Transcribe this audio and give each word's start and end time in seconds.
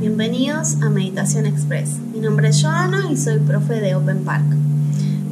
bienvenidos 0.00 0.76
a 0.80 0.90
Meditación 0.90 1.44
Express. 1.46 1.98
Mi 2.12 2.20
nombre 2.20 2.50
es 2.50 2.62
Joana 2.62 3.10
y 3.10 3.16
soy 3.16 3.40
profe 3.40 3.80
de 3.80 3.96
Open 3.96 4.24
Park. 4.24 4.44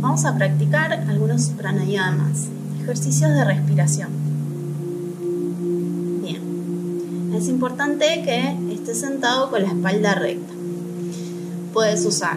Vamos 0.00 0.24
a 0.24 0.36
practicar 0.36 0.92
algunos 0.92 1.50
pranayamas, 1.50 2.48
ejercicios 2.82 3.30
de 3.30 3.45
respiración. 3.45 4.09
Bien, 6.20 7.32
es 7.37 7.46
importante 7.48 8.06
que 8.24 8.56
estés 8.74 8.98
sentado 8.98 9.50
con 9.50 9.62
la 9.62 9.68
espalda 9.68 10.14
recta. 10.14 10.52
Puedes 11.73 12.05
usar 12.05 12.37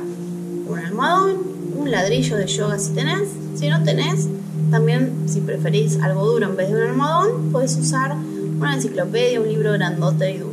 un 0.68 0.78
almohadón, 0.78 1.38
un 1.76 1.90
ladrillo 1.90 2.38
de 2.38 2.46
yoga 2.46 2.78
si 2.78 2.92
tenés. 2.94 3.28
Si 3.56 3.70
no 3.70 3.84
tenés, 3.84 4.28
también 4.70 5.24
si 5.26 5.42
preferís 5.42 5.98
algo 6.00 6.26
duro 6.26 6.46
en 6.48 6.56
vez 6.56 6.70
de 6.70 6.76
un 6.76 6.90
almohadón, 6.90 7.52
puedes 7.52 7.76
usar 7.76 8.16
una 8.60 8.76
enciclopedia, 8.76 9.42
un 9.42 9.48
libro 9.48 9.74
grandote 9.74 10.32
y 10.32 10.38
duro. 10.38 10.49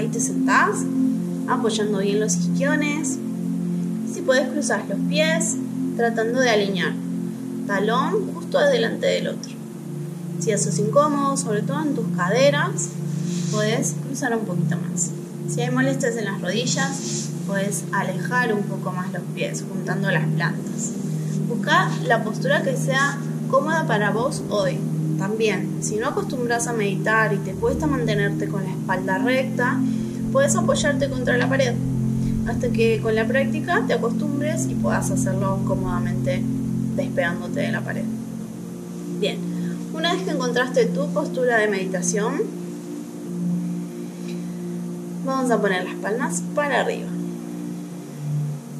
Ahí 0.00 0.08
te 0.08 0.18
sentás, 0.18 0.78
apoyando 1.46 1.98
bien 1.98 2.20
los 2.20 2.34
isquiones. 2.34 3.18
Si 4.10 4.22
puedes 4.22 4.48
cruzar 4.48 4.86
los 4.88 4.98
pies, 5.10 5.58
tratando 5.94 6.40
de 6.40 6.48
alinear 6.48 6.94
talón 7.66 8.32
justo 8.32 8.58
delante 8.60 9.06
del 9.08 9.28
otro. 9.28 9.52
Si 10.38 10.52
eso 10.52 10.70
es 10.70 10.78
incómodo, 10.78 11.36
sobre 11.36 11.60
todo 11.60 11.82
en 11.82 11.94
tus 11.94 12.06
caderas, 12.16 12.88
puedes 13.50 13.94
cruzar 14.02 14.34
un 14.34 14.46
poquito 14.46 14.78
más. 14.78 15.10
Si 15.54 15.60
hay 15.60 15.70
molestias 15.70 16.16
en 16.16 16.24
las 16.24 16.40
rodillas, 16.40 17.28
puedes 17.46 17.84
alejar 17.92 18.54
un 18.54 18.62
poco 18.62 18.92
más 18.92 19.12
los 19.12 19.22
pies, 19.34 19.62
juntando 19.70 20.10
las 20.10 20.26
plantas. 20.28 20.92
Busca 21.46 21.90
la 22.06 22.24
postura 22.24 22.62
que 22.62 22.74
sea 22.74 23.18
cómoda 23.50 23.86
para 23.86 24.12
vos 24.12 24.40
hoy. 24.48 24.78
También, 25.20 25.82
si 25.82 25.96
no 25.96 26.08
acostumbras 26.08 26.66
a 26.66 26.72
meditar 26.72 27.34
y 27.34 27.36
te 27.36 27.52
cuesta 27.52 27.86
mantenerte 27.86 28.48
con 28.48 28.64
la 28.64 28.70
espalda 28.70 29.18
recta, 29.18 29.78
puedes 30.32 30.56
apoyarte 30.56 31.10
contra 31.10 31.36
la 31.36 31.46
pared 31.46 31.74
hasta 32.48 32.70
que 32.70 33.02
con 33.02 33.14
la 33.14 33.26
práctica 33.26 33.84
te 33.86 33.92
acostumbres 33.92 34.66
y 34.66 34.74
puedas 34.74 35.10
hacerlo 35.10 35.60
cómodamente 35.66 36.42
despegándote 36.96 37.60
de 37.60 37.70
la 37.70 37.82
pared. 37.82 38.04
Bien, 39.20 39.36
una 39.92 40.14
vez 40.14 40.22
que 40.22 40.30
encontraste 40.30 40.86
tu 40.86 41.06
postura 41.12 41.58
de 41.58 41.68
meditación, 41.68 42.40
vamos 45.26 45.50
a 45.50 45.60
poner 45.60 45.84
las 45.84 45.96
palmas 45.96 46.42
para 46.54 46.80
arriba 46.80 47.10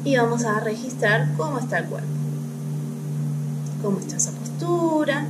y 0.03 0.17
vamos 0.17 0.43
a 0.45 0.59
registrar 0.59 1.33
cómo 1.37 1.59
está 1.59 1.77
el 1.77 1.85
cuerpo, 1.85 2.09
cómo 3.83 3.99
está 3.99 4.17
esa 4.17 4.31
postura, 4.31 5.27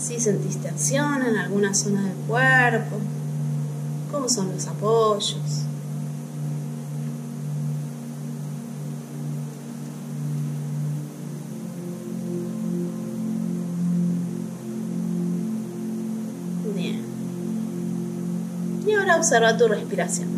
si 0.00 0.18
sentiste 0.18 0.68
acción 0.68 1.22
en 1.26 1.36
alguna 1.36 1.74
zona 1.74 2.02
del 2.02 2.16
cuerpo, 2.26 2.96
cómo 4.10 4.28
son 4.28 4.50
los 4.52 4.66
apoyos. 4.66 5.36
Bien. 16.74 17.02
Y 18.86 18.92
ahora 18.92 19.16
observa 19.16 19.56
tu 19.58 19.68
respiración. 19.68 20.28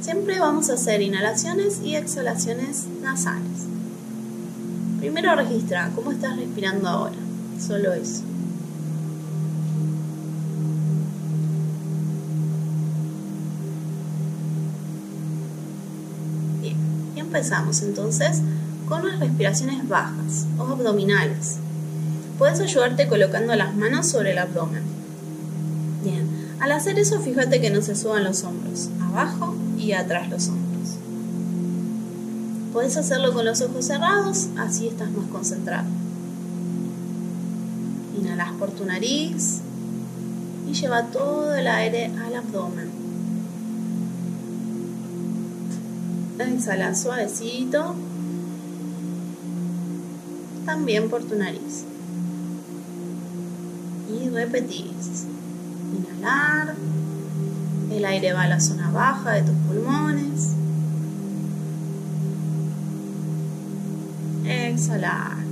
Siempre 0.00 0.40
vamos 0.40 0.70
a 0.70 0.74
hacer 0.74 1.02
inhalaciones 1.02 1.80
y 1.84 1.94
exhalaciones 1.94 2.86
nasales. 3.00 3.68
Primero 4.98 5.36
registra 5.36 5.92
cómo 5.94 6.10
estás 6.10 6.36
respirando 6.36 6.88
ahora. 6.88 7.31
Solo 7.66 7.92
eso. 7.92 8.22
Bien, 16.60 16.76
y 17.14 17.20
empezamos 17.20 17.82
entonces 17.82 18.40
con 18.88 19.06
las 19.06 19.20
respiraciones 19.20 19.88
bajas 19.88 20.46
o 20.58 20.64
abdominales. 20.64 21.58
Puedes 22.36 22.58
ayudarte 22.58 23.06
colocando 23.06 23.54
las 23.54 23.76
manos 23.76 24.08
sobre 24.08 24.32
el 24.32 24.38
abdomen. 24.38 24.82
Bien, 26.02 26.26
al 26.58 26.72
hacer 26.72 26.98
eso 26.98 27.20
fíjate 27.20 27.60
que 27.60 27.70
no 27.70 27.80
se 27.80 27.94
suban 27.94 28.24
los 28.24 28.42
hombros, 28.42 28.88
abajo 29.00 29.54
y 29.78 29.92
atrás 29.92 30.28
los 30.28 30.48
hombros. 30.48 30.96
Puedes 32.72 32.96
hacerlo 32.96 33.32
con 33.32 33.44
los 33.44 33.60
ojos 33.62 33.86
cerrados, 33.86 34.48
así 34.58 34.88
estás 34.88 35.12
más 35.12 35.26
concentrado. 35.30 36.01
Inhalas 38.22 38.52
por 38.52 38.70
tu 38.70 38.84
nariz 38.84 39.62
y 40.70 40.72
lleva 40.72 41.06
todo 41.06 41.56
el 41.56 41.66
aire 41.66 42.06
al 42.24 42.36
abdomen. 42.36 42.88
Exhala 46.38 46.94
suavecito, 46.94 47.96
también 50.64 51.10
por 51.10 51.24
tu 51.24 51.34
nariz. 51.34 51.84
Y 54.08 54.28
repetís. 54.28 55.26
Inhalar, 55.96 56.76
el 57.90 58.04
aire 58.04 58.32
va 58.32 58.42
a 58.42 58.48
la 58.48 58.60
zona 58.60 58.88
baja 58.92 59.32
de 59.32 59.42
tus 59.42 59.56
pulmones. 59.66 60.50
Exhalar. 64.44 65.51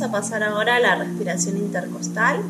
A 0.00 0.10
pasar 0.10 0.42
ahora 0.42 0.76
a 0.76 0.80
la 0.80 0.94
respiración 0.94 1.58
intercostal. 1.58 2.40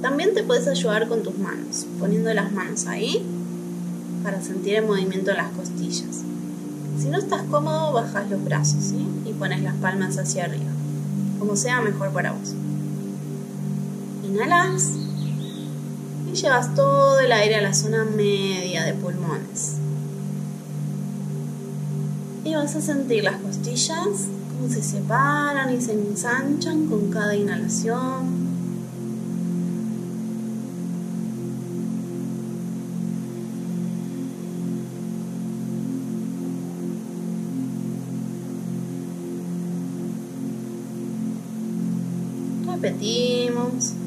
También 0.00 0.32
te 0.32 0.42
puedes 0.42 0.66
ayudar 0.66 1.08
con 1.08 1.22
tus 1.22 1.36
manos, 1.36 1.86
poniendo 2.00 2.32
las 2.32 2.50
manos 2.52 2.86
ahí 2.86 3.22
para 4.22 4.40
sentir 4.40 4.76
el 4.76 4.86
movimiento 4.86 5.30
de 5.30 5.36
las 5.36 5.50
costillas. 5.50 6.22
Si 6.98 7.08
no 7.08 7.18
estás 7.18 7.42
cómodo, 7.50 7.92
bajas 7.92 8.30
los 8.30 8.42
brazos 8.42 8.94
y 9.26 9.32
pones 9.34 9.62
las 9.62 9.74
palmas 9.74 10.16
hacia 10.16 10.44
arriba, 10.44 10.70
como 11.38 11.54
sea 11.54 11.82
mejor 11.82 12.10
para 12.10 12.32
vos. 12.32 12.54
Inhalas 14.24 14.92
y 16.32 16.34
llevas 16.34 16.74
todo 16.74 17.20
el 17.20 17.30
aire 17.30 17.56
a 17.56 17.62
la 17.62 17.74
zona 17.74 18.04
media 18.04 18.84
de 18.84 18.94
pulmones. 18.94 19.74
Y 22.44 22.54
vas 22.54 22.74
a 22.74 22.80
sentir 22.80 23.24
las 23.24 23.36
costillas 23.36 24.28
se 24.68 24.82
separan 24.82 25.74
y 25.74 25.80
se 25.80 25.92
ensanchan 25.92 26.86
con 26.86 27.10
cada 27.10 27.36
inhalación. 27.36 28.44
Repetimos. 42.66 44.03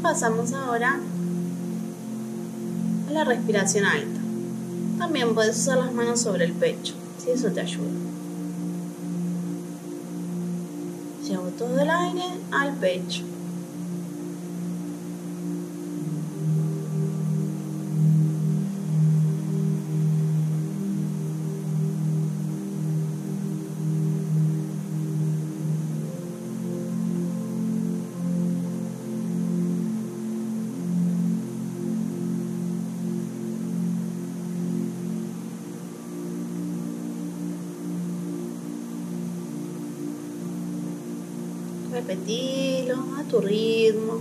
pasamos 0.00 0.52
ahora 0.52 0.98
a 3.08 3.12
la 3.12 3.24
respiración 3.24 3.84
alta. 3.84 4.20
También 4.98 5.34
puedes 5.34 5.58
usar 5.58 5.78
las 5.78 5.92
manos 5.92 6.20
sobre 6.20 6.44
el 6.44 6.52
pecho, 6.52 6.94
si 7.22 7.30
eso 7.30 7.48
te 7.48 7.60
ayuda. 7.60 7.90
Llevo 11.26 11.48
todo 11.58 11.78
el 11.80 11.90
aire 11.90 12.24
al 12.50 12.74
pecho. 12.74 13.29
Repetilo 42.00 42.96
a 43.18 43.22
tu 43.24 43.40
ritmo. 43.42 44.20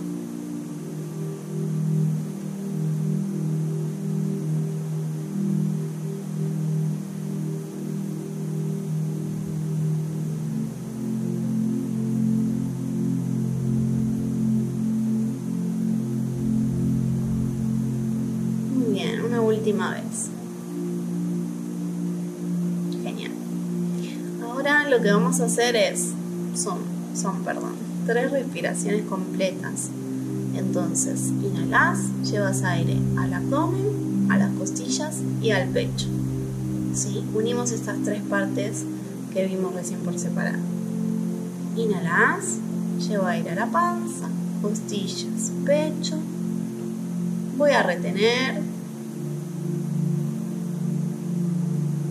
Bien, 18.89 19.23
una 19.23 19.39
última 19.39 19.93
vez. 19.93 20.29
Genial. 23.01 23.31
Ahora 24.43 24.89
lo 24.89 25.01
que 25.01 25.11
vamos 25.13 25.39
a 25.39 25.45
hacer 25.45 25.77
es, 25.77 26.09
son, 26.55 26.98
son, 27.13 27.43
perdón, 27.43 27.73
tres 28.05 28.31
respiraciones 28.31 29.03
completas. 29.03 29.89
Entonces, 30.55 31.31
inhalas, 31.43 31.99
llevas 32.23 32.63
aire 32.63 32.97
al 33.17 33.33
abdomen, 33.33 34.27
a 34.29 34.37
las 34.37 34.51
costillas 34.53 35.17
y 35.41 35.51
al 35.51 35.69
pecho. 35.69 36.07
¿Sí? 36.93 37.23
Unimos 37.33 37.71
estas 37.71 38.01
tres 38.03 38.21
partes 38.23 38.83
que 39.33 39.45
vimos 39.45 39.73
recién 39.73 39.99
por 39.99 40.17
separado. 40.17 40.57
Inhalas, 41.75 42.57
llevo 43.07 43.25
aire 43.25 43.51
a 43.51 43.55
la 43.55 43.67
panza, 43.67 44.27
costillas, 44.61 45.51
pecho. 45.65 46.17
Voy 47.57 47.71
a 47.71 47.83
retener. 47.83 48.61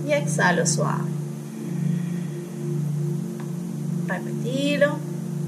Y 0.06 0.12
exhalo 0.12 0.67
suave. 0.67 1.18
Repetilo. 4.08 4.96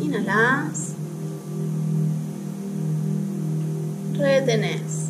Inhalas. 0.00 0.94
Retenés. 4.12 5.08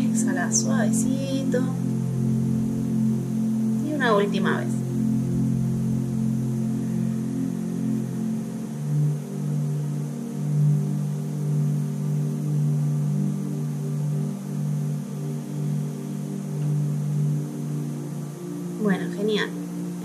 Exhala 0.00 0.50
suavecito. 0.52 1.60
Y 3.86 3.92
una 3.94 4.14
última 4.14 4.58
vez. 4.60 4.81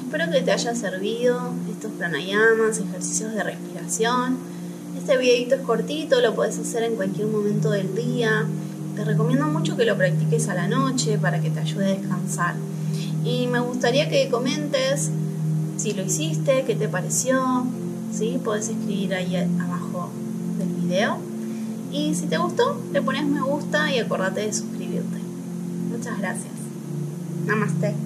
Espero 0.07 0.31
que 0.31 0.39
te 0.39 0.53
haya 0.53 0.73
servido 0.73 1.37
estos 1.69 1.91
pranayamas, 1.91 2.79
ejercicios 2.79 3.33
de 3.33 3.43
respiración. 3.43 4.37
Este 4.97 5.17
videito 5.17 5.55
es 5.55 5.61
cortito, 5.63 6.21
lo 6.21 6.33
puedes 6.33 6.57
hacer 6.57 6.83
en 6.83 6.95
cualquier 6.95 7.27
momento 7.27 7.71
del 7.71 7.93
día. 7.93 8.45
Te 8.95 9.03
recomiendo 9.03 9.47
mucho 9.47 9.75
que 9.75 9.83
lo 9.83 9.97
practiques 9.97 10.47
a 10.47 10.53
la 10.53 10.69
noche 10.69 11.17
para 11.17 11.41
que 11.41 11.49
te 11.49 11.59
ayude 11.59 11.87
a 11.87 11.89
descansar. 11.89 12.55
Y 13.25 13.47
me 13.47 13.59
gustaría 13.59 14.07
que 14.07 14.29
comentes 14.29 15.11
si 15.75 15.91
lo 15.91 16.03
hiciste, 16.03 16.63
qué 16.65 16.75
te 16.75 16.87
pareció. 16.87 17.65
¿sí? 18.13 18.39
Puedes 18.41 18.69
escribir 18.69 19.13
ahí 19.13 19.35
abajo 19.35 20.09
del 20.57 20.69
video. 20.69 21.17
Y 21.91 22.15
si 22.15 22.27
te 22.27 22.37
gustó, 22.37 22.81
le 22.93 23.01
pones 23.01 23.25
me 23.25 23.41
gusta 23.41 23.93
y 23.93 23.99
acordate 23.99 24.39
de 24.39 24.53
suscribirte. 24.53 25.17
Muchas 25.91 26.17
gracias. 26.17 26.53
Namaste. 27.45 27.97